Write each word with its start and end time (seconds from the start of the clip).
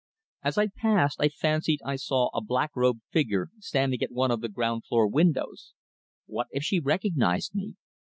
As 0.43 0.57
I 0.57 0.69
passed 0.75 1.21
I 1.21 1.29
fancied 1.29 1.79
I 1.85 1.95
saw 1.95 2.31
a 2.33 2.41
black 2.43 2.71
robed 2.75 3.03
figure 3.11 3.49
standing 3.59 4.01
at 4.01 4.11
one 4.11 4.31
of 4.31 4.41
the 4.41 4.49
ground 4.49 4.83
floor 4.89 5.07
windows. 5.07 5.75
What 6.25 6.47
if 6.49 6.63
she 6.63 6.79
recognised 6.79 7.53
me? 7.53 7.75